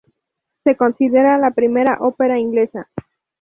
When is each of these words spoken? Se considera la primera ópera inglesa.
Se 0.63 0.75
considera 0.75 1.37
la 1.37 1.51
primera 1.51 1.97
ópera 1.99 2.39
inglesa. 2.39 2.89